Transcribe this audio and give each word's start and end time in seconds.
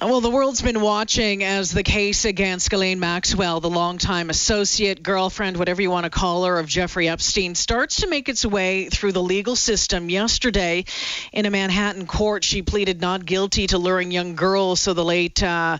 Well, 0.00 0.22
the 0.22 0.30
world's 0.30 0.62
been 0.62 0.80
watching 0.80 1.44
as 1.44 1.70
the 1.70 1.82
case 1.82 2.24
against 2.24 2.70
Ghislaine 2.70 2.98
Maxwell, 2.98 3.60
the 3.60 3.68
longtime 3.68 4.30
associate, 4.30 5.02
girlfriend, 5.02 5.58
whatever 5.58 5.82
you 5.82 5.90
want 5.90 6.04
to 6.04 6.10
call 6.10 6.46
her, 6.46 6.58
of 6.58 6.66
Jeffrey 6.66 7.10
Epstein, 7.10 7.54
starts 7.54 7.96
to 7.96 8.06
make 8.06 8.30
its 8.30 8.46
way 8.46 8.88
through 8.88 9.12
the 9.12 9.22
legal 9.22 9.54
system. 9.54 10.08
Yesterday, 10.08 10.86
in 11.30 11.44
a 11.44 11.50
Manhattan 11.50 12.06
court, 12.06 12.42
she 12.42 12.62
pleaded 12.62 13.02
not 13.02 13.26
guilty 13.26 13.66
to 13.66 13.76
luring 13.76 14.10
young 14.10 14.34
girls 14.34 14.80
so 14.80 14.94
the 14.94 15.04
late 15.04 15.42
uh, 15.42 15.76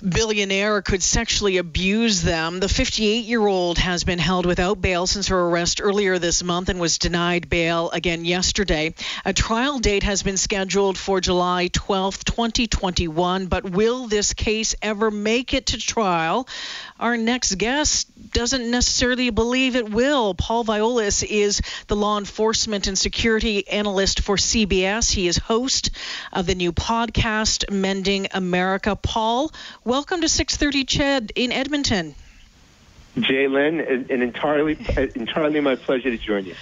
billionaire 0.00 0.82
could 0.82 1.02
sexually 1.02 1.56
abuse 1.56 2.22
them. 2.22 2.60
The 2.60 2.68
58 2.68 3.24
year 3.24 3.44
old 3.44 3.78
has 3.78 4.04
been 4.04 4.18
held 4.18 4.46
without 4.46 4.80
bail 4.80 5.06
since 5.06 5.28
her 5.28 5.40
arrest 5.40 5.80
earlier 5.82 6.18
this 6.18 6.42
month 6.42 6.68
and 6.68 6.78
was 6.78 6.98
denied 6.98 7.48
bail 7.48 7.90
again 7.90 8.24
yesterday. 8.24 8.94
A 9.24 9.32
trial 9.32 9.78
date 9.78 10.02
has 10.04 10.22
been 10.22 10.36
scheduled 10.36 10.98
for 10.98 11.20
July 11.20 11.68
12, 11.72 12.24
2021, 12.24 13.33
but 13.42 13.64
will 13.70 14.06
this 14.06 14.32
case 14.32 14.74
ever 14.80 15.10
make 15.10 15.54
it 15.54 15.66
to 15.66 15.78
trial? 15.78 16.48
Our 16.98 17.16
next 17.16 17.56
guest 17.56 18.08
doesn't 18.32 18.70
necessarily 18.70 19.30
believe 19.30 19.76
it 19.76 19.90
will. 19.90 20.34
Paul 20.34 20.64
Viollis 20.64 21.22
is 21.22 21.60
the 21.88 21.96
law 21.96 22.18
enforcement 22.18 22.86
and 22.86 22.96
security 22.96 23.66
analyst 23.68 24.20
for 24.20 24.36
CBS. 24.36 25.12
He 25.12 25.26
is 25.26 25.36
host 25.36 25.90
of 26.32 26.46
the 26.46 26.54
new 26.54 26.72
podcast, 26.72 27.70
Mending 27.70 28.28
America. 28.32 28.96
Paul, 28.96 29.52
welcome 29.84 30.20
to 30.20 30.28
630 30.28 30.84
CHED 30.84 31.32
in 31.34 31.52
Edmonton. 31.52 32.14
Jaylen, 33.16 34.10
an 34.10 34.22
entirely, 34.22 34.76
entirely 35.14 35.60
my 35.60 35.76
pleasure 35.76 36.10
to 36.10 36.18
join 36.18 36.46
you. 36.46 36.54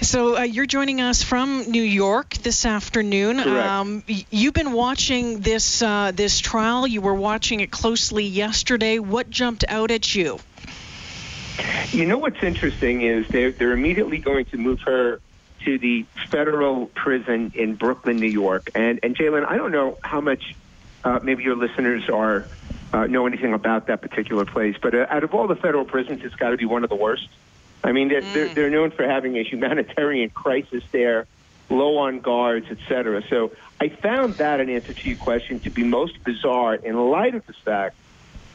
So 0.00 0.36
uh, 0.36 0.42
you're 0.42 0.66
joining 0.66 1.00
us 1.00 1.24
from 1.24 1.70
New 1.70 1.82
York 1.82 2.34
this 2.34 2.64
afternoon. 2.64 3.40
Um, 3.40 4.04
you've 4.06 4.54
been 4.54 4.72
watching 4.72 5.40
this 5.40 5.82
uh, 5.82 6.12
this 6.14 6.38
trial. 6.38 6.86
You 6.86 7.00
were 7.00 7.14
watching 7.14 7.60
it 7.60 7.72
closely 7.72 8.24
yesterday. 8.24 9.00
What 9.00 9.28
jumped 9.28 9.64
out 9.66 9.90
at 9.90 10.14
you? 10.14 10.38
You 11.90 12.06
know 12.06 12.18
what's 12.18 12.40
interesting 12.44 13.02
is 13.02 13.26
they're 13.26 13.50
they're 13.50 13.72
immediately 13.72 14.18
going 14.18 14.44
to 14.46 14.56
move 14.56 14.80
her 14.82 15.20
to 15.64 15.78
the 15.78 16.04
federal 16.30 16.86
prison 16.86 17.50
in 17.56 17.74
Brooklyn, 17.74 18.18
New 18.18 18.28
York. 18.28 18.70
And 18.76 19.00
and 19.02 19.16
Jaylen, 19.16 19.44
I 19.46 19.56
don't 19.56 19.72
know 19.72 19.98
how 20.04 20.20
much 20.20 20.54
uh, 21.02 21.18
maybe 21.22 21.42
your 21.42 21.56
listeners 21.56 22.08
are 22.08 22.46
uh, 22.92 23.06
know 23.06 23.26
anything 23.26 23.52
about 23.52 23.88
that 23.88 24.00
particular 24.00 24.44
place, 24.44 24.76
but 24.80 24.94
uh, 24.94 25.06
out 25.10 25.24
of 25.24 25.34
all 25.34 25.48
the 25.48 25.56
federal 25.56 25.84
prisons, 25.84 26.24
it's 26.24 26.36
got 26.36 26.50
to 26.50 26.56
be 26.56 26.66
one 26.66 26.84
of 26.84 26.88
the 26.88 26.96
worst. 26.96 27.28
I 27.84 27.92
mean, 27.92 28.08
they're, 28.08 28.22
mm. 28.22 28.32
they're, 28.34 28.54
they're 28.54 28.70
known 28.70 28.90
for 28.90 29.04
having 29.04 29.36
a 29.38 29.44
humanitarian 29.44 30.30
crisis 30.30 30.82
there, 30.92 31.26
low 31.70 31.98
on 31.98 32.20
guards, 32.20 32.66
et 32.70 32.78
cetera. 32.88 33.22
So 33.28 33.52
I 33.80 33.88
found 33.88 34.34
that 34.38 34.60
an 34.60 34.68
answer 34.68 34.92
to 34.92 35.08
your 35.08 35.18
question 35.18 35.60
to 35.60 35.70
be 35.70 35.84
most 35.84 36.22
bizarre 36.24 36.74
in 36.74 36.96
light 36.96 37.34
of 37.34 37.46
the 37.46 37.52
fact 37.52 37.96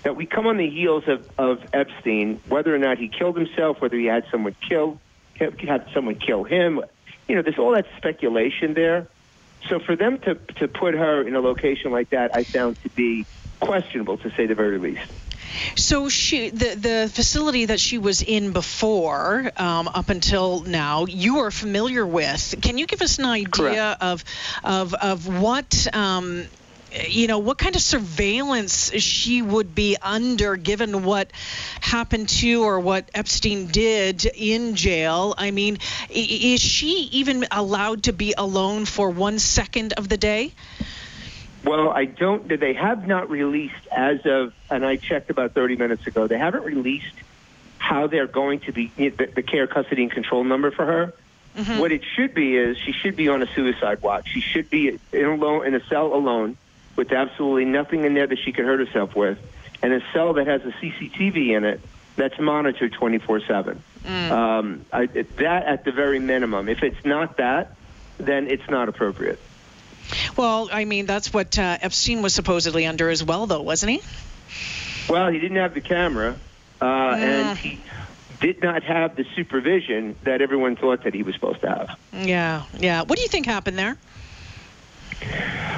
that 0.04 0.16
we 0.18 0.26
come 0.26 0.48
on 0.48 0.58
the 0.58 0.70
heels 0.70 1.06
of, 1.08 1.26
of 1.38 1.64
Epstein, 1.72 2.42
whether 2.50 2.76
or 2.76 2.78
not 2.78 2.98
he 2.98 3.08
killed 3.08 3.38
himself, 3.38 3.80
whether 3.82 3.98
he 3.98 4.06
had 4.06 4.26
someone 4.30 4.56
kill, 4.68 5.00
had 5.40 5.88
someone 5.94 6.16
kill 6.16 6.44
him. 6.44 6.82
You 7.28 7.36
know, 7.36 7.42
there's 7.42 7.58
all 7.58 7.72
that 7.72 7.88
speculation 7.98 8.74
there. 8.74 9.08
So 9.70 9.80
for 9.80 9.96
them 9.96 10.20
to 10.20 10.36
to 10.36 10.68
put 10.68 10.94
her 10.94 11.26
in 11.26 11.36
a 11.36 11.40
location 11.40 11.92
like 11.92 12.10
that, 12.10 12.36
I 12.36 12.44
found 12.44 12.82
to 12.84 12.90
be 12.90 13.26
questionable, 13.62 14.18
to 14.18 14.30
say 14.32 14.46
the 14.46 14.56
very 14.56 14.78
least. 14.78 15.10
So 15.76 16.10
she, 16.10 16.50
the 16.50 16.76
the 16.76 17.12
facility 17.14 17.66
that 17.66 17.80
she 17.80 17.98
was 17.98 18.22
in 18.22 18.52
before, 18.52 19.52
um, 19.58 19.88
up 19.88 20.10
until 20.10 20.62
now, 20.62 21.06
you 21.06 21.40
are 21.40 21.52
familiar 21.52 22.06
with. 22.06 22.56
Can 22.62 22.78
you 22.78 22.86
give 22.86 23.02
us 23.02 23.20
an 23.20 23.26
idea 23.26 23.50
Correct. 23.52 24.02
of 24.04 24.24
of 24.64 24.94
of 24.94 25.42
what? 25.42 25.88
Um, 25.94 26.46
you 27.08 27.28
know 27.28 27.40
what 27.40 27.58
kind 27.58 27.76
of 27.76 27.82
surveillance 27.82 28.92
she 29.02 29.42
would 29.42 29.74
be 29.74 29.98
under 30.02 30.56
given 30.56 31.04
what 31.04 31.32
happened 31.82 32.30
to 32.30 32.64
or 32.64 32.80
what 32.80 33.10
Epstein 33.14 33.68
did 33.68 34.26
in 34.26 34.76
jail. 34.76 35.34
I 35.38 35.52
mean, 35.52 35.80
is 36.10 36.62
she 36.62 37.10
even 37.14 37.46
allowed 37.52 38.04
to 38.04 38.14
be 38.14 38.34
alone 38.38 38.86
for 38.86 39.10
one 39.10 39.40
second 39.40 39.94
of 39.94 40.08
the 40.08 40.18
day? 40.18 40.52
Well, 41.64 41.90
I 41.90 42.06
don't. 42.06 42.48
They 42.48 42.74
have 42.74 43.08
not 43.08 43.30
released 43.30 43.88
as 43.92 44.26
of, 44.26 44.54
and 44.70 44.86
I 44.86 44.98
checked 44.98 45.30
about 45.30 45.54
30 45.54 45.78
minutes 45.78 46.06
ago. 46.08 46.28
They 46.28 46.38
haven't 46.38 46.64
released 46.64 47.16
how 47.78 48.08
they're 48.08 48.28
going 48.28 48.62
to 48.62 48.72
be 48.72 48.92
the, 48.96 49.10
the 49.10 49.44
care, 49.44 49.68
custody, 49.68 50.04
and 50.04 50.12
control 50.12 50.44
number 50.44 50.72
for 50.72 50.86
her. 50.86 51.14
Mm-hmm. 51.56 51.80
What 51.80 51.92
it 51.92 52.02
should 52.16 52.34
be 52.34 52.56
is 52.56 52.78
she 52.78 52.92
should 52.92 53.16
be 53.16 53.30
on 53.30 53.42
a 53.42 53.48
suicide 53.54 54.02
watch. 54.02 54.28
She 54.30 54.42
should 54.42 54.70
be 54.70 55.00
in 55.12 55.26
alone 55.26 55.68
in 55.68 55.76
a 55.76 55.86
cell 55.86 56.14
alone 56.14 56.58
with 56.96 57.12
absolutely 57.12 57.66
nothing 57.66 58.06
in 58.06 58.14
there 58.14 58.28
that 58.28 58.40
she 58.40 58.52
can 58.52 58.66
hurt 58.66 58.80
herself 58.80 59.16
with, 59.16 59.38
and 59.82 59.94
a 59.94 60.02
cell 60.14 60.34
that 60.34 60.48
has 60.48 60.62
a 60.64 60.72
CCTV 60.72 61.56
in 61.56 61.64
it 61.64 61.82
that's 62.16 62.40
monitored 62.40 62.94
24 62.94 63.40
mm. 63.40 63.48
7. 63.48 63.84
Um, 64.32 64.86
that 64.92 65.64
at 65.66 65.86
the 65.86 65.92
very 65.92 66.20
minimum. 66.20 66.70
If 66.70 66.84
it's 66.84 67.04
not 67.06 67.38
that, 67.38 67.76
then 68.18 68.48
it's 68.48 68.70
not 68.70 68.90
appropriate. 68.90 69.40
Well, 70.36 70.70
I 70.72 70.86
mean, 70.86 71.06
that's 71.06 71.34
what 71.34 71.58
uh, 71.60 71.78
Epstein 71.82 72.22
was 72.22 72.34
supposedly 72.34 72.86
under 72.86 73.10
as 73.10 73.24
well, 73.24 73.46
though, 73.46 73.62
wasn't 73.62 73.92
he? 73.92 74.02
Well, 75.12 75.30
he 75.30 75.40
didn't 75.40 75.58
have 75.58 75.74
the 75.74 75.82
camera, 75.82 76.36
uh, 76.82 76.86
mm. 76.86 77.18
and 77.18 77.58
he 77.58 77.80
did 78.40 78.62
not 78.62 78.84
have 78.84 79.16
the 79.16 79.26
supervision 79.36 80.16
that 80.24 80.42
everyone 80.42 80.76
thought 80.76 81.04
that 81.04 81.14
he 81.14 81.24
was 81.24 81.36
supposed 81.36 81.62
to 81.62 81.70
have. 81.70 82.00
Yeah, 82.14 82.64
yeah. 82.78 83.02
What 83.04 83.18
do 83.18 83.22
you 83.22 83.28
think 83.28 83.46
happened 83.46 83.78
there? 83.78 83.98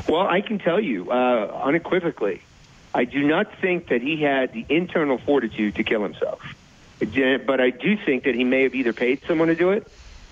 Well, 0.07 0.27
I 0.27 0.41
can 0.41 0.59
tell 0.59 0.79
you 0.79 1.11
uh, 1.11 1.61
unequivocally, 1.63 2.41
I 2.93 3.05
do 3.05 3.27
not 3.27 3.53
think 3.59 3.89
that 3.89 4.01
he 4.01 4.21
had 4.21 4.53
the 4.53 4.65
internal 4.69 5.17
fortitude 5.17 5.75
to 5.75 5.83
kill 5.83 6.01
himself. 6.03 6.41
But 6.99 7.59
I 7.59 7.71
do 7.71 7.97
think 7.97 8.23
that 8.23 8.35
he 8.35 8.43
may 8.43 8.63
have 8.63 8.73
either 8.73 8.93
paid 8.93 9.21
someone 9.27 9.49
to 9.49 9.55
do 9.55 9.71
it 9.71 9.85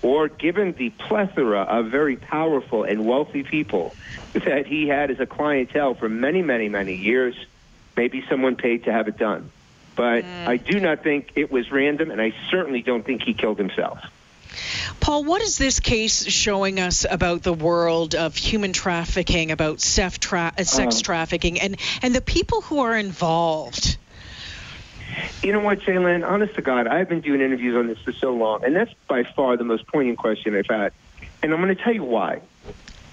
or 0.04 0.28
given 0.28 0.72
the 0.72 0.90
plethora 0.90 1.62
of 1.62 1.86
very 1.86 2.16
powerful 2.16 2.84
and 2.84 3.06
wealthy 3.06 3.42
people 3.42 3.94
that 4.34 4.66
he 4.66 4.86
had 4.86 5.10
as 5.10 5.18
a 5.18 5.24
clientele 5.24 5.94
for 5.94 6.10
many, 6.10 6.42
many, 6.42 6.68
many 6.68 6.94
years, 6.94 7.34
maybe 7.96 8.22
someone 8.28 8.54
paid 8.54 8.84
to 8.84 8.92
have 8.92 9.08
it 9.08 9.16
done. 9.16 9.50
But 9.96 10.24
mm. 10.24 10.46
I 10.46 10.58
do 10.58 10.78
not 10.78 11.02
think 11.02 11.32
it 11.36 11.50
was 11.50 11.72
random, 11.72 12.10
and 12.10 12.20
I 12.20 12.34
certainly 12.50 12.82
don't 12.82 13.02
think 13.02 13.22
he 13.22 13.32
killed 13.32 13.56
himself. 13.56 13.98
Paul, 15.00 15.24
what 15.24 15.40
is 15.40 15.56
this 15.56 15.80
case 15.80 16.26
showing 16.26 16.80
us 16.80 17.06
about 17.08 17.42
the 17.42 17.54
world 17.54 18.14
of 18.14 18.36
human 18.36 18.74
trafficking, 18.74 19.52
about 19.52 19.80
sex, 19.80 20.18
tra- 20.18 20.52
uh, 20.58 20.64
sex 20.64 20.98
uh, 20.98 21.02
trafficking, 21.02 21.60
and, 21.60 21.78
and 22.02 22.14
the 22.14 22.20
people 22.20 22.60
who 22.60 22.80
are 22.80 22.96
involved? 22.96 23.96
You 25.44 25.52
know 25.52 25.60
what, 25.60 25.80
Jaylen? 25.80 26.26
Honest 26.26 26.54
to 26.54 26.62
God, 26.62 26.86
I've 26.86 27.10
been 27.10 27.20
doing 27.20 27.42
interviews 27.42 27.76
on 27.76 27.86
this 27.86 27.98
for 27.98 28.12
so 28.12 28.32
long, 28.32 28.64
and 28.64 28.74
that's 28.74 28.94
by 29.06 29.24
far 29.36 29.58
the 29.58 29.64
most 29.64 29.86
poignant 29.86 30.16
question 30.16 30.56
I've 30.56 30.66
had. 30.66 30.94
And 31.42 31.52
I'm 31.52 31.60
going 31.60 31.76
to 31.76 31.82
tell 31.82 31.92
you 31.92 32.02
why. 32.02 32.40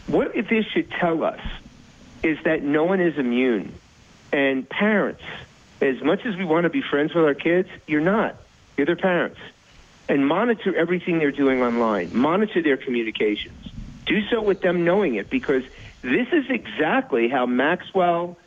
What 0.08 0.31
this 0.34 0.66
should 0.68 0.90
tell 0.92 1.25
us 1.25 1.42
is 2.24 2.38
that 2.46 2.64
no 2.64 2.86
one 2.86 3.02
is 3.02 3.18
immune. 3.18 3.74
And 4.31 4.68
parents, 4.69 5.22
as 5.81 6.02
much 6.02 6.25
as 6.25 6.38
we 6.38 6.46
want 6.46 6.64
to 6.64 6.69
be 6.69 6.81
friends 6.81 7.14
with 7.14 7.25
our 7.25 7.34
kids, 7.34 7.68
you're 7.86 8.00
not. 8.00 8.38
You're 8.78 8.86
their 8.86 8.96
parents 8.96 9.40
and 10.08 10.25
monitor 10.25 10.74
everything 10.74 11.19
they're 11.19 11.31
doing 11.31 11.62
online. 11.62 12.16
Monitor 12.16 12.62
their 12.62 12.78
communications. 12.78 13.68
Do 14.06 14.25
so 14.30 14.42
with 14.42 14.62
them 14.62 14.86
knowing 14.86 15.16
it 15.16 15.30
because 15.30 15.63
this 16.02 16.30
is 16.31 16.50
exactly 16.50 17.28
how 17.28 17.46
Maxwell, 17.46 18.38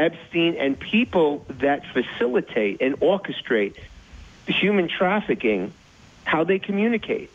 Epstein, 0.00 0.56
and 0.56 0.78
people 0.78 1.44
that 1.48 1.84
facilitate 1.92 2.80
and 2.80 2.98
orchestrate 3.00 3.76
human 4.46 4.88
trafficking, 4.88 5.72
how 6.24 6.44
they 6.44 6.58
communicate. 6.58 7.30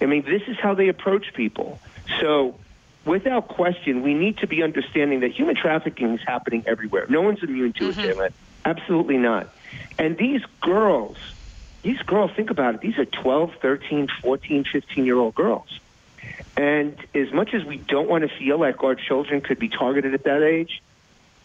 I 0.00 0.06
mean, 0.06 0.24
this 0.24 0.42
is 0.48 0.58
how 0.58 0.74
they 0.74 0.88
approach 0.88 1.32
people. 1.32 1.78
So, 2.20 2.56
without 3.04 3.48
question, 3.48 4.02
we 4.02 4.14
need 4.14 4.38
to 4.38 4.46
be 4.46 4.62
understanding 4.62 5.20
that 5.20 5.32
human 5.32 5.56
trafficking 5.56 6.14
is 6.14 6.20
happening 6.26 6.64
everywhere. 6.66 7.06
No 7.08 7.22
one's 7.22 7.42
immune 7.42 7.72
to 7.74 7.90
mm-hmm. 7.90 8.20
it, 8.20 8.34
Absolutely 8.64 9.16
not. 9.16 9.48
And 9.98 10.18
these 10.18 10.42
girls 10.60 11.16
these 11.82 12.02
girls, 12.02 12.32
think 12.32 12.50
about 12.50 12.74
it, 12.74 12.80
these 12.80 12.98
are 12.98 13.04
12, 13.04 13.54
13, 13.62 14.08
14, 14.20 14.64
15 14.64 15.04
year 15.04 15.16
old 15.16 15.34
girls. 15.34 15.80
And 16.56 16.96
as 17.14 17.32
much 17.32 17.54
as 17.54 17.64
we 17.64 17.76
don't 17.76 18.08
want 18.08 18.28
to 18.28 18.36
feel 18.36 18.58
like 18.58 18.82
our 18.82 18.94
children 18.94 19.40
could 19.40 19.58
be 19.58 19.68
targeted 19.68 20.12
at 20.12 20.24
that 20.24 20.42
age, 20.42 20.82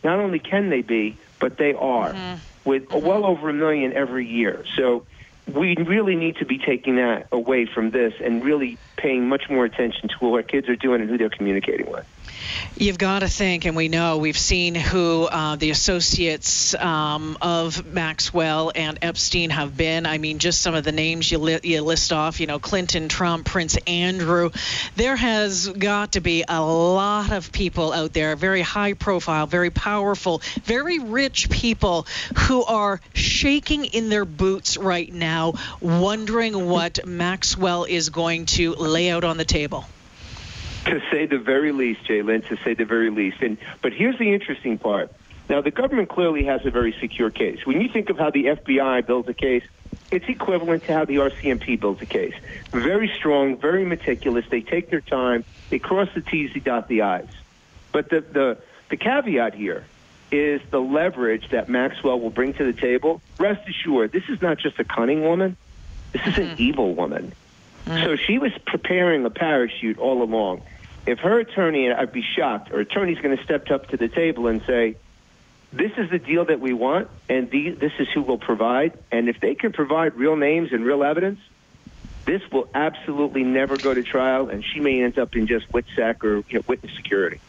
not 0.03 0.19
only 0.19 0.39
can 0.39 0.69
they 0.69 0.81
be, 0.81 1.17
but 1.39 1.57
they 1.57 1.73
are, 1.73 2.13
mm-hmm. 2.13 2.69
with 2.69 2.87
mm-hmm. 2.87 3.05
well 3.05 3.25
over 3.25 3.49
a 3.49 3.53
million 3.53 3.93
every 3.93 4.27
year. 4.27 4.65
So 4.75 5.05
we 5.51 5.75
really 5.75 6.15
need 6.15 6.37
to 6.37 6.45
be 6.45 6.57
taking 6.57 6.95
that 6.95 7.27
away 7.31 7.65
from 7.65 7.91
this 7.91 8.13
and 8.23 8.43
really 8.43 8.77
paying 8.95 9.27
much 9.27 9.49
more 9.49 9.65
attention 9.65 10.09
to 10.09 10.15
what 10.19 10.33
our 10.33 10.43
kids 10.43 10.69
are 10.69 10.75
doing 10.75 11.01
and 11.01 11.09
who 11.09 11.17
they're 11.17 11.29
communicating 11.29 11.91
with. 11.91 12.05
You've 12.75 12.97
got 12.97 13.19
to 13.19 13.27
think, 13.27 13.65
and 13.65 13.75
we 13.75 13.87
know 13.87 14.17
we've 14.17 14.37
seen 14.37 14.75
who 14.75 15.23
uh, 15.23 15.55
the 15.55 15.69
associates 15.69 16.73
um, 16.75 17.37
of 17.41 17.85
Maxwell 17.85 18.71
and 18.73 18.97
Epstein 19.01 19.51
have 19.51 19.77
been. 19.77 20.05
I 20.05 20.17
mean, 20.17 20.39
just 20.39 20.61
some 20.61 20.73
of 20.73 20.83
the 20.83 20.91
names 20.91 21.31
you, 21.31 21.37
li- 21.37 21.59
you 21.63 21.81
list 21.81 22.11
off, 22.11 22.39
you 22.39 22.47
know, 22.47 22.59
Clinton, 22.59 23.09
Trump, 23.09 23.45
Prince 23.45 23.77
Andrew. 23.87 24.49
There 24.95 25.15
has 25.15 25.67
got 25.67 26.13
to 26.13 26.21
be 26.21 26.43
a 26.47 26.61
lot 26.61 27.31
of 27.31 27.51
people 27.51 27.93
out 27.93 28.13
there, 28.13 28.35
very 28.35 28.61
high 28.61 28.93
profile, 28.93 29.45
very 29.45 29.69
powerful, 29.69 30.41
very 30.63 30.99
rich 30.99 31.49
people 31.49 32.07
who 32.47 32.63
are 32.63 32.99
shaking 33.13 33.85
in 33.85 34.09
their 34.09 34.25
boots 34.25 34.77
right 34.77 35.11
now, 35.13 35.53
wondering 35.79 36.67
what 36.67 37.05
Maxwell 37.05 37.83
is 37.83 38.09
going 38.09 38.45
to 38.45 38.73
lay 38.73 39.11
out 39.11 39.23
on 39.23 39.37
the 39.37 39.45
table. 39.45 39.85
To 40.85 41.01
say 41.11 41.25
the 41.25 41.37
very 41.37 41.71
least, 41.71 42.03
Jalen, 42.03 42.45
to 42.47 42.57
say 42.63 42.73
the 42.73 42.85
very 42.85 43.09
least. 43.09 43.41
And 43.41 43.57
but 43.81 43.93
here's 43.93 44.17
the 44.19 44.33
interesting 44.33 44.77
part. 44.77 45.11
Now 45.49 45.61
the 45.61 45.71
government 45.71 46.09
clearly 46.09 46.45
has 46.45 46.65
a 46.65 46.71
very 46.71 46.95
secure 46.99 47.29
case. 47.29 47.65
When 47.65 47.81
you 47.81 47.89
think 47.89 48.09
of 48.09 48.17
how 48.17 48.31
the 48.31 48.45
FBI 48.45 49.05
builds 49.05 49.29
a 49.29 49.33
case, 49.33 49.63
it's 50.11 50.27
equivalent 50.27 50.83
to 50.85 50.93
how 50.93 51.05
the 51.05 51.17
RCMP 51.17 51.79
builds 51.79 52.01
a 52.01 52.05
case. 52.05 52.33
Very 52.71 53.09
strong, 53.15 53.57
very 53.57 53.85
meticulous. 53.85 54.45
They 54.49 54.61
take 54.61 54.89
their 54.89 55.01
time. 55.01 55.45
They 55.69 55.79
cross 55.79 56.09
the 56.13 56.21
T's, 56.21 56.53
they 56.53 56.59
dot 56.59 56.87
the 56.87 57.01
I's. 57.01 57.29
But 57.91 58.09
the 58.09 58.21
the 58.21 58.57
the 58.89 58.97
caveat 58.97 59.53
here 59.53 59.85
is 60.31 60.61
the 60.71 60.81
leverage 60.81 61.49
that 61.51 61.69
Maxwell 61.69 62.19
will 62.19 62.29
bring 62.29 62.53
to 62.55 62.65
the 62.65 62.73
table. 62.73 63.21
Rest 63.37 63.67
assured, 63.69 64.11
this 64.11 64.23
is 64.29 64.41
not 64.41 64.57
just 64.57 64.79
a 64.79 64.83
cunning 64.83 65.21
woman. 65.21 65.55
This 66.11 66.25
is 66.25 66.37
an 66.37 66.47
mm-hmm. 66.47 66.61
evil 66.61 66.95
woman. 66.95 67.33
Mm-hmm. 67.85 68.03
So 68.03 68.15
she 68.15 68.37
was 68.37 68.51
preparing 68.65 69.25
a 69.25 69.29
parachute 69.29 69.97
all 69.97 70.23
along 70.23 70.61
if 71.05 71.19
her 71.19 71.39
attorney, 71.39 71.91
I'd 71.91 72.13
be 72.13 72.23
shocked, 72.35 72.69
her 72.69 72.79
attorney's 72.79 73.19
going 73.19 73.37
to 73.37 73.43
step 73.43 73.69
up 73.71 73.87
to 73.89 73.97
the 73.97 74.07
table 74.07 74.47
and 74.47 74.61
say, 74.65 74.95
this 75.71 75.91
is 75.97 76.09
the 76.09 76.19
deal 76.19 76.45
that 76.45 76.59
we 76.59 76.73
want, 76.73 77.09
and 77.27 77.49
the, 77.49 77.71
this 77.71 77.91
is 77.99 78.07
who 78.13 78.21
will 78.21 78.37
provide. 78.37 78.97
And 79.11 79.27
if 79.27 79.39
they 79.39 79.55
can 79.55 79.73
provide 79.73 80.15
real 80.15 80.35
names 80.35 80.71
and 80.71 80.85
real 80.85 81.03
evidence, 81.03 81.39
this 82.25 82.41
will 82.51 82.69
absolutely 82.73 83.43
never 83.43 83.75
go 83.77 83.93
to 83.93 84.03
trial, 84.03 84.49
and 84.49 84.63
she 84.63 84.79
may 84.79 85.03
end 85.03 85.17
up 85.17 85.35
in 85.35 85.47
just 85.47 85.69
WITSEC 85.71 86.23
or 86.23 86.37
you 86.49 86.59
know, 86.59 86.63
witness 86.67 86.95
security. 86.95 87.39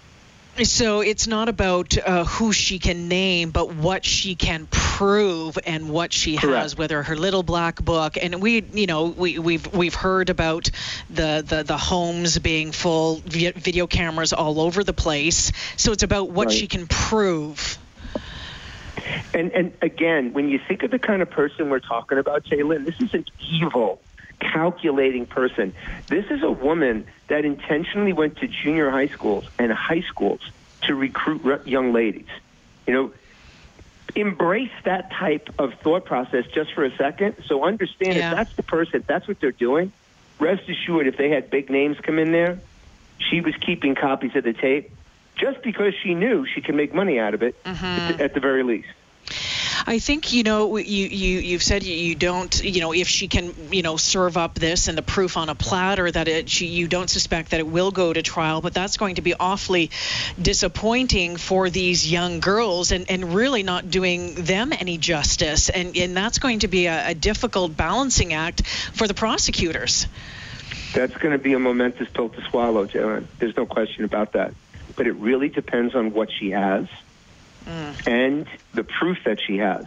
So 0.63 1.01
it's 1.01 1.27
not 1.27 1.49
about 1.49 1.99
uh, 1.99 2.25
who 2.25 2.53
she 2.53 2.79
can 2.79 3.09
name, 3.09 3.51
but 3.51 3.75
what 3.75 4.05
she 4.05 4.37
can 4.37 4.69
prove 4.71 5.59
and 5.67 5.91
what 5.91 6.13
she 6.13 6.37
Correct. 6.37 6.63
has, 6.63 6.79
whether 6.79 7.03
her 7.03 7.17
little 7.17 7.43
black 7.43 7.85
book. 7.85 8.17
And 8.21 8.41
we, 8.41 8.63
you 8.73 8.87
know, 8.87 9.07
we, 9.07 9.39
we've 9.41 9.67
we've 9.75 9.95
heard 9.95 10.31
about 10.31 10.71
the 11.11 11.45
the, 11.47 11.65
the 11.65 11.77
homes 11.77 12.39
being 12.39 12.71
full 12.71 13.17
video 13.17 13.89
cameras 13.89 14.33
all 14.33 14.61
over 14.61 14.85
the 14.85 14.93
place. 14.93 15.51
So 15.77 15.91
it's 15.91 16.05
about 16.05 16.31
what 16.31 16.47
right. 16.49 16.57
she 16.57 16.69
can 16.69 16.87
prove. 16.87 17.79
And 19.35 19.51
and 19.51 19.73
again, 19.83 20.33
when 20.35 20.49
you 20.49 20.61
think 20.61 20.85
of 20.85 20.93
the 20.93 21.01
kind 21.01 21.21
of 21.21 21.31
person 21.31 21.69
we're 21.69 21.81
talking 21.81 22.19
about, 22.19 22.45
Jalen, 22.45 22.85
this 22.85 23.01
is 23.01 23.13
an 23.13 23.25
evil, 23.41 24.01
calculating 24.55 25.27
person. 25.27 25.75
This 26.09 26.27
is 26.31 26.43
a 26.43 26.51
woman 26.51 27.07
that 27.29 27.45
intentionally 27.45 28.13
went 28.13 28.37
to 28.39 28.47
junior 28.47 28.91
high 28.91 29.09
schools 29.09 29.45
and 29.59 29.73
high 29.73 30.03
schools 30.03 30.41
to 30.83 30.95
recruit 30.95 31.67
young 31.67 31.93
ladies. 31.93 32.29
You 32.87 32.95
know, 32.95 33.13
embrace 34.15 34.71
that 34.85 35.11
type 35.11 35.49
of 35.59 35.75
thought 35.75 36.05
process 36.05 36.45
just 36.55 36.73
for 36.73 36.85
a 36.85 36.97
second. 36.97 37.37
So 37.47 37.65
understand 37.65 38.15
yeah. 38.15 38.31
if 38.31 38.37
that's 38.37 38.55
the 38.55 38.63
person, 38.63 39.01
if 39.01 39.07
that's 39.07 39.27
what 39.27 39.41
they're 39.41 39.53
doing, 39.53 39.93
rest 40.39 40.69
assured 40.69 41.07
if 41.07 41.17
they 41.17 41.31
had 41.31 41.51
big 41.51 41.69
names 41.69 41.99
come 42.01 42.19
in 42.19 42.31
there, 42.31 42.61
she 43.19 43.41
was 43.41 43.55
keeping 43.57 43.95
copies 43.95 44.37
of 44.37 44.45
the 44.45 44.53
tape 44.53 44.91
just 45.37 45.63
because 45.63 45.95
she 46.03 46.15
knew 46.15 46.47
she 46.47 46.61
could 46.61 46.77
make 46.77 46.95
money 46.95 47.19
out 47.19 47.35
of 47.35 47.43
it 47.43 47.61
mm-hmm. 47.65 48.23
at 48.23 48.35
the 48.35 48.41
very 48.41 48.63
least. 48.63 48.89
I 49.87 49.99
think 49.99 50.33
you 50.33 50.43
know 50.43 50.77
you 50.79 51.07
you 51.07 51.39
you've 51.41 51.63
said 51.63 51.83
you 51.83 52.15
don't 52.15 52.63
you 52.65 52.81
know 52.81 52.95
if 52.95 53.07
she 53.07 53.29
can 53.29 53.55
you 53.71 53.83
know 53.83 53.97
serve 53.97 54.37
up 54.37 54.55
this 54.55 54.89
and 54.89 54.97
the 54.97 55.03
proof 55.03 55.37
on 55.37 55.51
a 55.51 55.55
platter 55.55 56.11
that 56.11 56.27
it 56.27 56.49
she, 56.49 56.67
you 56.67 56.89
don't 56.89 57.11
suspect 57.11 57.51
that 57.51 57.61
it 57.61 57.67
will 57.67 57.91
go 57.91 58.13
to 58.13 58.23
trial, 58.23 58.63
but 58.63 58.73
that's 58.73 58.97
going 58.97 59.17
to 59.17 59.23
be 59.23 59.35
awfully 59.35 59.91
disappointing 60.41 61.37
for 61.37 61.69
these 61.69 62.11
young 62.11 62.41
girls 62.41 62.93
and 62.93 63.11
and 63.11 63.35
really 63.35 63.63
not 63.63 63.91
doing 63.91 64.35
them 64.35 64.73
any 64.73 64.97
justice 64.97 65.69
and 65.69 65.97
and 65.97 66.17
that's 66.17 66.39
going 66.39 66.61
to 66.61 66.69
be 66.69 66.87
a, 66.87 67.11
a 67.11 67.15
difficult 67.15 67.77
balancing 67.77 68.33
act 68.33 68.67
for 68.67 69.07
the 69.07 69.15
prosecutors. 69.15 70.07
That's 70.95 71.17
going 71.17 71.33
to 71.33 71.43
be 71.43 71.53
a 71.53 71.59
momentous 71.59 72.09
pill 72.09 72.31
to 72.31 72.43
swallow, 72.49 72.87
Jalen. 72.87 73.27
There's 73.39 73.57
no 73.57 73.67
question 73.67 74.05
about 74.05 74.33
that. 74.33 74.55
But 74.97 75.09
it 75.09 75.15
really 75.15 75.49
depends 75.49 75.95
on 75.95 76.13
what 76.13 76.31
she 76.31 76.53
has 76.53 76.87
mm. 77.67 78.07
and 78.07 78.47
the 78.73 78.85
proof 78.85 79.19
that 79.25 79.41
she 79.41 79.59
has. 79.59 79.87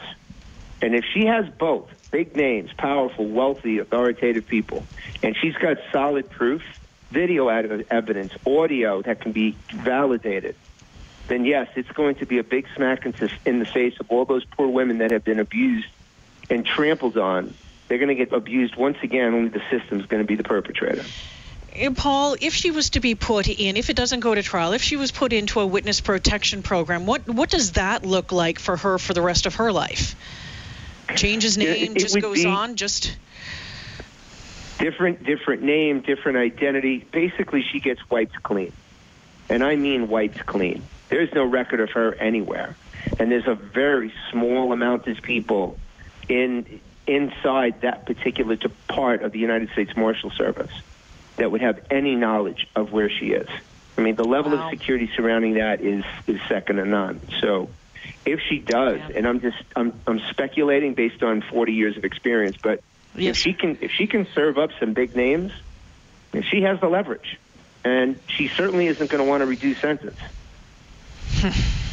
And 0.81 0.95
if 0.95 1.05
she 1.13 1.25
has 1.25 1.47
both 1.49 1.89
big 2.11 2.35
names, 2.35 2.71
powerful, 2.77 3.25
wealthy, 3.25 3.79
authoritative 3.79 4.47
people, 4.47 4.85
and 5.23 5.35
she's 5.35 5.55
got 5.55 5.77
solid 5.91 6.29
proof, 6.29 6.61
video 7.11 7.47
evidence, 7.47 8.33
audio 8.45 9.01
that 9.01 9.21
can 9.21 9.31
be 9.31 9.55
validated, 9.73 10.55
then 11.27 11.45
yes, 11.45 11.67
it's 11.75 11.91
going 11.91 12.15
to 12.15 12.25
be 12.25 12.37
a 12.37 12.43
big 12.43 12.67
smack 12.75 13.05
in 13.45 13.59
the 13.59 13.65
face 13.65 13.99
of 13.99 14.09
all 14.09 14.25
those 14.25 14.45
poor 14.45 14.67
women 14.67 14.99
that 14.99 15.11
have 15.11 15.23
been 15.23 15.39
abused 15.39 15.87
and 16.49 16.65
trampled 16.65 17.17
on. 17.17 17.53
They're 17.87 17.97
going 17.97 18.09
to 18.09 18.15
get 18.15 18.33
abused 18.33 18.75
once 18.75 18.97
again. 19.01 19.33
Only 19.33 19.49
the 19.49 19.61
system's 19.69 20.05
going 20.05 20.21
to 20.21 20.27
be 20.27 20.35
the 20.35 20.43
perpetrator. 20.43 21.03
Uh, 21.79 21.91
Paul, 21.91 22.35
if 22.39 22.53
she 22.53 22.71
was 22.71 22.91
to 22.91 22.99
be 22.99 23.15
put 23.15 23.47
in, 23.47 23.77
if 23.77 23.89
it 23.89 23.95
doesn't 23.95 24.21
go 24.21 24.33
to 24.33 24.41
trial, 24.41 24.73
if 24.73 24.81
she 24.81 24.95
was 24.95 25.11
put 25.11 25.33
into 25.33 25.59
a 25.59 25.67
witness 25.67 26.01
protection 26.01 26.63
program, 26.63 27.05
what 27.05 27.27
what 27.27 27.49
does 27.49 27.73
that 27.73 28.05
look 28.05 28.31
like 28.31 28.59
for 28.59 28.77
her 28.77 28.97
for 28.97 29.13
the 29.13 29.21
rest 29.21 29.45
of 29.45 29.55
her 29.55 29.71
life? 29.71 30.15
Changes 31.15 31.57
name, 31.57 31.67
it, 31.67 31.91
it 31.91 31.97
just 31.97 32.19
goes 32.19 32.43
on, 32.45 32.75
just 32.75 33.15
different 34.79 35.23
different 35.23 35.63
name, 35.63 36.01
different 36.01 36.37
identity. 36.37 37.05
Basically, 37.11 37.63
she 37.63 37.79
gets 37.79 38.07
wiped 38.09 38.41
clean, 38.43 38.73
and 39.49 39.63
I 39.63 39.75
mean 39.75 40.07
wiped 40.07 40.45
clean. 40.45 40.83
There's 41.09 41.33
no 41.33 41.45
record 41.45 41.79
of 41.79 41.91
her 41.91 42.13
anywhere, 42.15 42.75
and 43.19 43.31
there's 43.31 43.47
a 43.47 43.55
very 43.55 44.13
small 44.31 44.73
amount 44.73 45.07
of 45.07 45.21
people 45.21 45.77
in 46.27 46.81
inside 47.05 47.81
that 47.81 48.05
particular 48.05 48.57
part 48.89 49.21
of 49.21 49.31
the 49.31 49.39
United 49.39 49.69
States 49.71 49.95
Marshal 49.95 50.29
Service 50.31 50.71
that 51.37 51.51
would 51.51 51.61
have 51.61 51.79
any 51.89 52.15
knowledge 52.15 52.67
of 52.75 52.91
where 52.91 53.09
she 53.09 53.27
is. 53.27 53.47
I 53.97 54.01
mean, 54.01 54.15
the 54.15 54.23
level 54.23 54.51
wow. 54.51 54.65
of 54.65 54.69
security 54.69 55.09
surrounding 55.15 55.55
that 55.55 55.81
is 55.81 56.03
is 56.27 56.39
second 56.47 56.75
to 56.75 56.85
none. 56.85 57.21
So, 57.41 57.69
if 58.25 58.39
she 58.41 58.59
does, 58.59 58.99
yeah. 58.99 59.17
and 59.17 59.27
I'm 59.27 59.39
just 59.41 59.57
I'm 59.75 59.93
I'm 60.05 60.19
speculating 60.29 60.93
based 60.93 61.23
on 61.23 61.41
40 61.41 61.73
years 61.73 61.97
of 61.97 62.05
experience, 62.05 62.57
but 62.61 62.81
yes. 63.15 63.31
if 63.31 63.37
she 63.37 63.53
can 63.53 63.77
if 63.81 63.91
she 63.91 64.05
can 64.05 64.27
serve 64.35 64.57
up 64.57 64.71
some 64.79 64.93
big 64.93 65.15
names, 65.15 65.51
if 66.33 66.45
she 66.45 66.61
has 66.61 66.79
the 66.79 66.87
leverage, 66.87 67.39
and 67.83 68.19
she 68.27 68.47
certainly 68.49 68.87
isn't 68.87 69.09
going 69.09 69.23
to 69.23 69.29
want 69.29 69.41
to 69.41 69.47
reduce 69.47 69.79
sentence. 69.79 70.19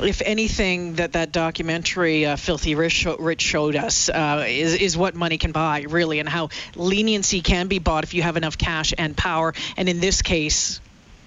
if 0.00 0.22
anything 0.24 0.94
that 0.94 1.12
that 1.12 1.32
documentary 1.32 2.26
uh, 2.26 2.36
filthy 2.36 2.74
rich, 2.74 3.06
rich 3.18 3.40
showed 3.40 3.76
us 3.76 4.08
uh, 4.08 4.44
is, 4.46 4.74
is 4.74 4.96
what 4.96 5.14
money 5.14 5.38
can 5.38 5.52
buy 5.52 5.84
really 5.88 6.18
and 6.20 6.28
how 6.28 6.50
leniency 6.76 7.40
can 7.40 7.68
be 7.68 7.78
bought 7.78 8.04
if 8.04 8.14
you 8.14 8.22
have 8.22 8.36
enough 8.36 8.58
cash 8.58 8.94
and 8.96 9.16
power 9.16 9.54
and 9.76 9.88
in 9.88 10.00
this 10.00 10.22
case 10.22 10.80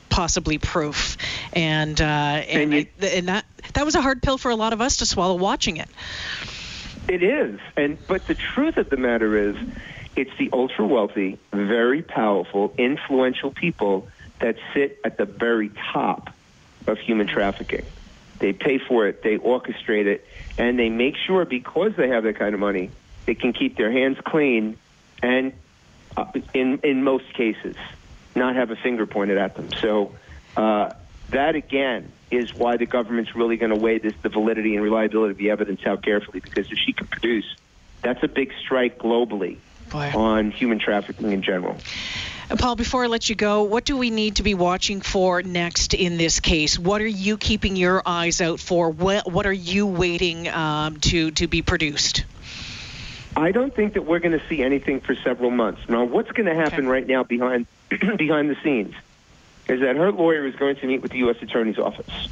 possibly 0.09 0.57
proof. 0.57 1.17
And 1.53 1.99
uh, 1.99 2.03
and, 2.03 2.61
and, 2.61 2.73
you, 2.73 2.85
I, 3.01 3.05
and 3.05 3.27
that 3.29 3.45
that 3.73 3.85
was 3.85 3.95
a 3.95 4.01
hard 4.01 4.21
pill 4.21 4.37
for 4.37 4.51
a 4.51 4.55
lot 4.55 4.73
of 4.73 4.81
us 4.81 4.97
to 4.97 5.05
swallow 5.05 5.35
watching 5.35 5.77
it. 5.77 5.89
It 7.07 7.23
is. 7.23 7.59
And 7.75 7.97
but 8.07 8.27
the 8.27 8.35
truth 8.35 8.77
of 8.77 8.89
the 8.89 8.97
matter 8.97 9.49
is 9.49 9.55
it's 10.15 10.31
the 10.37 10.49
ultra 10.53 10.85
wealthy 10.85 11.39
very 11.51 12.01
powerful 12.01 12.73
influential 12.77 13.51
people 13.51 14.07
that 14.39 14.57
sit 14.73 14.99
at 15.03 15.17
the 15.17 15.25
very 15.25 15.71
top 15.91 16.33
of 16.87 16.97
human 16.99 17.27
trafficking 17.27 17.85
they 18.41 18.53
pay 18.53 18.79
for 18.79 19.07
it, 19.07 19.21
they 19.24 19.38
orchestrate 19.38 20.07
it, 20.07 20.25
and 20.57 20.77
they 20.77 20.89
make 20.89 21.15
sure 21.15 21.45
because 21.45 21.95
they 21.95 22.10
have 22.10 22.24
that 22.24 22.38
kind 22.38 22.53
of 22.53 22.60
money, 22.60 22.89
they 23.25 23.36
can 23.36 23.53
keep 23.53 23.77
their 23.77 23.91
hands 23.91 24.17
clean 24.25 24.77
and, 25.21 25.53
uh, 26.17 26.25
in 26.53 26.79
in 26.79 27.03
most 27.03 27.31
cases, 27.33 27.77
not 28.36 28.55
have 28.55 28.71
a 28.71 28.75
finger 28.75 29.05
pointed 29.05 29.38
at 29.38 29.55
them. 29.55 29.69
So 29.79 30.15
uh, 30.57 30.91
that 31.29 31.55
again 31.55 32.12
is 32.31 32.53
why 32.53 32.77
the 32.77 32.88
government's 32.88 33.36
really 33.36 33.57
going 33.57 33.69
to 33.69 33.77
weigh 33.77 34.00
this 34.00 34.15
the 34.24 34.29
validity 34.29 34.75
and 34.75 34.83
reliability 34.83 35.31
of 35.31 35.38
the 35.38 35.51
evidence 35.51 35.86
out 35.86 36.01
carefully 36.01 36.39
because 36.39 36.71
if 36.71 36.79
she 36.79 36.93
can 36.93 37.07
produce, 37.07 37.45
that's 38.01 38.24
a 38.24 38.27
big 38.27 38.51
strike 38.60 38.98
globally 38.98 39.57
Boy. 39.91 40.12
on 40.15 40.51
human 40.51 40.79
trafficking 40.79 41.31
in 41.31 41.41
general. 41.41 41.77
Paul, 42.57 42.75
before 42.75 43.03
I 43.03 43.07
let 43.07 43.29
you 43.29 43.36
go, 43.36 43.63
what 43.63 43.86
do 43.86 43.95
we 43.95 44.10
need 44.10 44.38
to 44.38 44.43
be 44.43 44.53
watching 44.53 45.01
for 45.01 45.41
next 45.41 45.93
in 45.93 46.17
this 46.17 46.39
case? 46.39 46.77
What 46.77 47.01
are 47.01 47.07
you 47.07 47.38
keeping 47.38 47.75
your 47.75 48.01
eyes 48.05 48.41
out 48.41 48.60
for? 48.60 48.89
What, 48.89 49.31
what 49.31 49.45
are 49.45 49.53
you 49.53 49.88
waiting 49.88 50.50
um, 50.50 51.00
to, 51.01 51.31
to 51.31 51.48
be 51.48 51.62
produced? 51.62 52.25
I 53.36 53.51
don't 53.51 53.74
think 53.74 53.93
that 53.93 54.05
we're 54.05 54.19
going 54.19 54.38
to 54.38 54.45
see 54.48 54.62
anything 54.62 55.00
for 55.00 55.15
several 55.15 55.51
months. 55.51 55.81
Now, 55.88 56.03
what's 56.03 56.31
going 56.31 56.48
to 56.48 56.55
happen 56.55 56.79
okay. 56.79 56.88
right 56.88 57.07
now 57.07 57.24
behind 57.24 57.65
behind 57.89 58.50
the 58.50 58.57
scenes 58.63 58.93
is 59.67 59.79
that 59.81 59.95
her 59.95 60.12
lawyer 60.12 60.45
is 60.45 60.55
going 60.55 60.75
to 60.77 60.88
meet 60.88 61.01
with 61.01 61.12
the 61.12 61.19
U.S. 61.19 61.38
Attorney's 61.41 61.77
Office, 61.77 62.27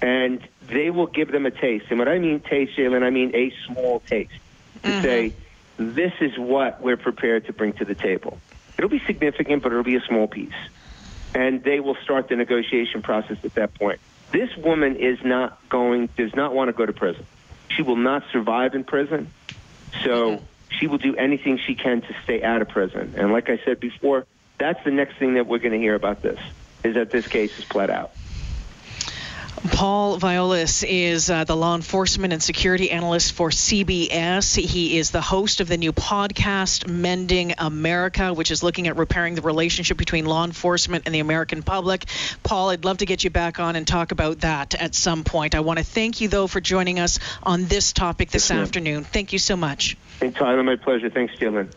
and 0.00 0.46
they 0.68 0.90
will 0.90 1.06
give 1.06 1.32
them 1.32 1.46
a 1.46 1.50
taste. 1.50 1.86
And 1.90 1.98
what 1.98 2.08
I 2.08 2.18
mean 2.18 2.40
taste, 2.40 2.76
Jalen, 2.76 3.02
I 3.02 3.10
mean 3.10 3.34
a 3.34 3.52
small 3.66 4.00
taste 4.00 4.32
to 4.82 4.88
mm-hmm. 4.88 5.02
say, 5.02 5.32
this 5.76 6.12
is 6.20 6.38
what 6.38 6.80
we're 6.80 6.96
prepared 6.96 7.46
to 7.46 7.52
bring 7.52 7.72
to 7.74 7.84
the 7.84 7.94
table. 7.94 8.38
It'll 8.78 8.90
be 8.90 9.02
significant, 9.06 9.62
but 9.62 9.72
it'll 9.72 9.84
be 9.84 9.96
a 9.96 10.02
small 10.02 10.26
piece. 10.26 10.52
And 11.34 11.62
they 11.62 11.80
will 11.80 11.96
start 11.96 12.28
the 12.28 12.36
negotiation 12.36 13.02
process 13.02 13.38
at 13.44 13.54
that 13.54 13.74
point. 13.74 14.00
This 14.32 14.54
woman 14.56 14.96
is 14.96 15.18
not 15.24 15.58
going, 15.68 16.08
does 16.16 16.34
not 16.34 16.54
want 16.54 16.68
to 16.68 16.72
go 16.72 16.86
to 16.86 16.92
prison. 16.92 17.26
She 17.68 17.82
will 17.82 17.96
not 17.96 18.24
survive 18.32 18.74
in 18.74 18.84
prison. 18.84 19.30
So 20.02 20.30
mm-hmm. 20.30 20.44
she 20.78 20.86
will 20.86 20.98
do 20.98 21.14
anything 21.16 21.58
she 21.58 21.74
can 21.74 22.00
to 22.02 22.14
stay 22.24 22.42
out 22.42 22.62
of 22.62 22.68
prison. 22.68 23.14
And 23.16 23.32
like 23.32 23.50
I 23.50 23.58
said 23.64 23.80
before, 23.80 24.26
that's 24.58 24.82
the 24.84 24.90
next 24.90 25.16
thing 25.18 25.34
that 25.34 25.46
we're 25.46 25.58
going 25.58 25.72
to 25.72 25.78
hear 25.78 25.94
about 25.94 26.22
this, 26.22 26.40
is 26.82 26.94
that 26.94 27.10
this 27.10 27.26
case 27.26 27.58
is 27.58 27.64
pled 27.64 27.90
out. 27.90 28.12
Paul 29.68 30.18
Viollis 30.18 30.84
is 30.86 31.30
uh, 31.30 31.44
the 31.44 31.56
law 31.56 31.74
enforcement 31.74 32.32
and 32.32 32.42
security 32.42 32.90
analyst 32.90 33.32
for 33.32 33.50
CBS. 33.50 34.56
He 34.56 34.98
is 34.98 35.10
the 35.10 35.20
host 35.20 35.60
of 35.60 35.68
the 35.68 35.76
new 35.76 35.92
podcast, 35.92 36.88
Mending 36.88 37.54
America, 37.56 38.34
which 38.34 38.50
is 38.50 38.62
looking 38.62 38.86
at 38.88 38.96
repairing 38.96 39.34
the 39.34 39.42
relationship 39.42 39.96
between 39.96 40.26
law 40.26 40.44
enforcement 40.44 41.04
and 41.06 41.14
the 41.14 41.20
American 41.20 41.62
public. 41.62 42.04
Paul, 42.42 42.70
I'd 42.70 42.84
love 42.84 42.98
to 42.98 43.06
get 43.06 43.24
you 43.24 43.30
back 43.30 43.58
on 43.58 43.76
and 43.76 43.86
talk 43.86 44.12
about 44.12 44.40
that 44.40 44.74
at 44.74 44.94
some 44.94 45.24
point. 45.24 45.54
I 45.54 45.60
want 45.60 45.78
to 45.78 45.84
thank 45.84 46.20
you, 46.20 46.28
though, 46.28 46.48
for 46.48 46.60
joining 46.60 46.98
us 46.98 47.18
on 47.42 47.66
this 47.66 47.92
topic 47.92 48.30
this 48.30 48.50
yes, 48.50 48.58
afternoon. 48.58 49.04
Thank 49.04 49.32
you 49.32 49.38
so 49.38 49.56
much. 49.56 49.96
Anytime, 50.20 50.66
my 50.66 50.76
pleasure. 50.76 51.08
Thanks, 51.08 51.34
Jalen. 51.36 51.72